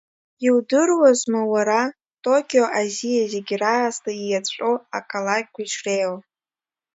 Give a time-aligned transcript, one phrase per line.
[0.47, 1.81] Иудыруазма уара,
[2.23, 6.19] Токио Азиа зегьы раасҭа ииаҵәоу ақалақьқәа ишреиуоу?